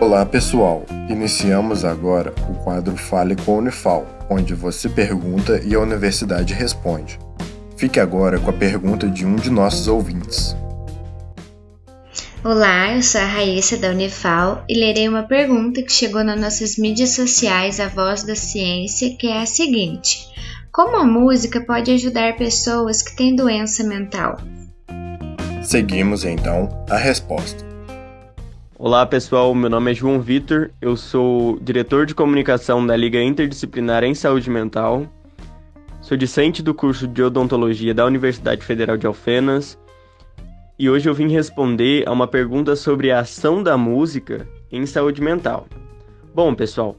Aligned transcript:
Olá 0.00 0.26
pessoal, 0.26 0.84
iniciamos 1.08 1.84
agora 1.84 2.34
o 2.50 2.54
quadro 2.64 2.96
Fale 2.96 3.36
com 3.36 3.54
a 3.54 3.58
Unifal, 3.58 4.06
onde 4.28 4.52
você 4.52 4.88
pergunta 4.88 5.60
e 5.64 5.74
a 5.74 5.80
universidade 5.80 6.52
responde. 6.52 7.18
Fique 7.76 8.00
agora 8.00 8.38
com 8.38 8.50
a 8.50 8.52
pergunta 8.52 9.08
de 9.08 9.24
um 9.24 9.36
de 9.36 9.50
nossos 9.50 9.86
ouvintes. 9.86 10.54
Olá, 12.42 12.94
eu 12.94 13.02
sou 13.02 13.20
a 13.20 13.24
Raíssa 13.24 13.76
da 13.78 13.90
Unifal 13.90 14.64
e 14.68 14.78
lerei 14.78 15.08
uma 15.08 15.22
pergunta 15.22 15.82
que 15.82 15.92
chegou 15.92 16.22
nas 16.22 16.38
nossas 16.38 16.76
mídias 16.76 17.10
sociais 17.10 17.80
A 17.80 17.88
Voz 17.88 18.24
da 18.24 18.34
Ciência, 18.34 19.16
que 19.16 19.28
é 19.28 19.40
a 19.40 19.46
seguinte: 19.46 20.28
Como 20.70 20.96
a 20.96 21.04
música 21.04 21.60
pode 21.60 21.90
ajudar 21.92 22.36
pessoas 22.36 23.00
que 23.00 23.16
têm 23.16 23.34
doença 23.34 23.82
mental? 23.84 24.38
Seguimos 25.62 26.24
então 26.24 26.68
a 26.90 26.98
resposta. 26.98 27.73
Olá 28.76 29.06
pessoal, 29.06 29.54
meu 29.54 29.70
nome 29.70 29.92
é 29.92 29.94
João 29.94 30.20
Vitor, 30.20 30.68
eu 30.80 30.96
sou 30.96 31.60
diretor 31.60 32.06
de 32.06 32.14
comunicação 32.14 32.84
da 32.84 32.96
Liga 32.96 33.22
Interdisciplinar 33.22 34.02
em 34.02 34.16
Saúde 34.16 34.50
Mental, 34.50 35.06
sou 36.02 36.16
discente 36.16 36.60
do 36.60 36.74
curso 36.74 37.06
de 37.06 37.22
odontologia 37.22 37.94
da 37.94 38.04
Universidade 38.04 38.64
Federal 38.64 38.96
de 38.96 39.06
Alfenas. 39.06 39.78
E 40.76 40.90
hoje 40.90 41.08
eu 41.08 41.14
vim 41.14 41.28
responder 41.28 42.02
a 42.08 42.10
uma 42.10 42.26
pergunta 42.26 42.74
sobre 42.74 43.12
a 43.12 43.20
ação 43.20 43.62
da 43.62 43.78
música 43.78 44.44
em 44.72 44.84
saúde 44.86 45.22
mental. 45.22 45.68
Bom 46.34 46.52
pessoal, 46.52 46.96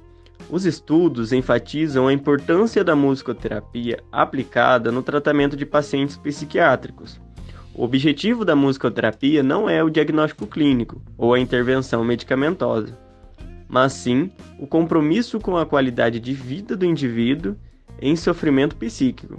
os 0.49 0.66
estudos 0.66 1.33
enfatizam 1.33 2.07
a 2.07 2.13
importância 2.13 2.85
da 2.85 2.95
musicoterapia 2.95 4.02
aplicada 4.13 4.94
no 4.94 5.03
tratamento 5.03 5.57
de 5.57 5.66
pacientes 5.66 6.16
psiquiátricos 6.16 7.19
o 7.77 7.84
objetivo 7.84 8.45
da 8.45 8.55
musicoterapia 8.55 9.43
não 9.43 9.70
é 9.70 9.83
o 9.83 9.89
diagnóstico 9.89 10.47
clínico 10.47 11.02
ou 11.17 11.33
a 11.33 11.39
intervenção 11.39 12.05
medicamentosa, 12.05 12.97
mas 13.67 13.91
sim 13.91 14.31
o 14.57 14.66
compromisso 14.66 15.41
com 15.41 15.58
a 15.58 15.66
qualidade 15.66 16.17
de 16.17 16.33
vida 16.33 16.77
do 16.77 16.85
indivíduo 16.85 17.58
em 18.02 18.16
sofrimento 18.16 18.77
psíquico. 18.77 19.35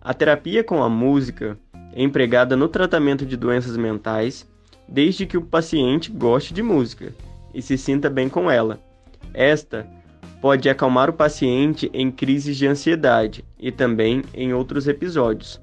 A 0.00 0.14
terapia 0.14 0.62
com 0.62 0.84
a 0.84 0.88
música 0.88 1.58
é 1.92 2.00
empregada 2.00 2.56
no 2.56 2.68
tratamento 2.68 3.26
de 3.26 3.36
doenças 3.36 3.76
mentais 3.76 4.48
desde 4.86 5.26
que 5.26 5.36
o 5.36 5.42
paciente 5.42 6.12
goste 6.12 6.54
de 6.54 6.62
música 6.62 7.12
e 7.52 7.60
se 7.60 7.76
sinta 7.76 8.08
bem 8.08 8.28
com 8.28 8.48
ela. 8.48 8.78
Esta 9.34 9.84
pode 10.40 10.68
acalmar 10.68 11.10
o 11.10 11.14
paciente 11.14 11.90
em 11.92 12.08
crises 12.08 12.56
de 12.56 12.68
ansiedade 12.68 13.44
e 13.58 13.72
também 13.72 14.22
em 14.32 14.54
outros 14.54 14.86
episódios. 14.86 15.60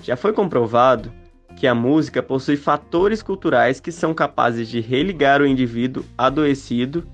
Já 0.00 0.16
foi 0.16 0.32
comprovado 0.32 1.12
que 1.56 1.66
a 1.66 1.74
música 1.74 2.22
possui 2.22 2.56
fatores 2.56 3.22
culturais 3.22 3.80
que 3.80 3.92
são 3.92 4.12
capazes 4.12 4.68
de 4.68 4.80
religar 4.80 5.40
o 5.40 5.46
indivíduo 5.46 6.04
adoecido 6.16 7.06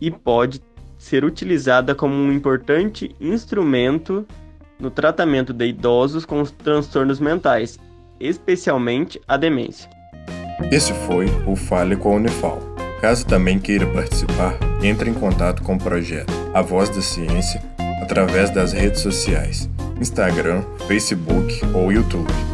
e 0.00 0.10
pode 0.10 0.60
ser 0.98 1.24
utilizada 1.24 1.94
como 1.94 2.14
um 2.14 2.32
importante 2.32 3.14
instrumento 3.20 4.26
no 4.78 4.90
tratamento 4.90 5.52
de 5.52 5.66
idosos 5.66 6.24
com 6.24 6.42
transtornos 6.44 7.20
mentais, 7.20 7.78
especialmente 8.18 9.20
a 9.28 9.36
demência. 9.36 9.88
Esse 10.70 10.92
foi 11.06 11.26
o 11.46 11.54
Fale 11.54 11.96
com 11.96 12.12
a 12.12 12.16
Unifal. 12.16 12.60
Caso 13.00 13.26
também 13.26 13.58
queira 13.58 13.86
participar, 13.86 14.58
entre 14.82 15.10
em 15.10 15.14
contato 15.14 15.62
com 15.62 15.74
o 15.74 15.78
projeto 15.78 16.32
A 16.54 16.62
Voz 16.62 16.88
da 16.88 17.02
Ciência 17.02 17.62
através 18.00 18.50
das 18.50 18.72
redes 18.72 19.00
sociais, 19.00 19.68
Instagram, 20.00 20.62
Facebook 20.86 21.60
ou 21.74 21.92
YouTube. 21.92 22.53